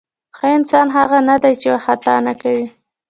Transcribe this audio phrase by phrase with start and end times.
[0.37, 2.65] ښه انسان هغه نه دی چې خطا نه کوي.